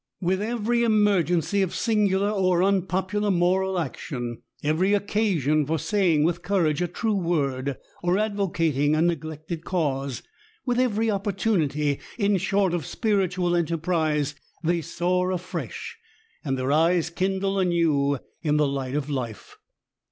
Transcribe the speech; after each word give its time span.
'* 0.15 0.19
"With 0.29 0.41
every 0.41 0.83
emergency 0.83 1.61
of 1.61 1.75
singular 1.75 2.31
or 2.31 2.63
unpopular 2.63 3.29
moral 3.29 3.77
action, 3.77 4.41
every 4.63 4.95
occasion 4.95 5.63
for 5.63 5.77
saying 5.77 6.23
with 6.23 6.41
courage 6.41 6.81
a 6.81 6.87
true 6.87 7.13
word, 7.13 7.77
or 8.01 8.17
advocating 8.17 8.95
a 8.95 9.01
neglected 9.03 9.63
cause— 9.63 10.23
^with 10.67 10.79
every 10.79 11.11
opportunity, 11.11 11.99
in 12.17 12.37
short, 12.37 12.73
of 12.73 12.83
spiritual 12.87 13.55
enterprise, 13.55 14.33
they 14.63 14.81
soar 14.81 15.29
afresh, 15.29 15.99
and 16.43 16.57
their 16.57 16.71
eyes 16.71 17.11
kindle 17.11 17.59
anew 17.59 18.17
in 18.41 18.57
the 18.57 18.67
light 18.67 18.95
of 18.95 19.07
life. 19.07 19.55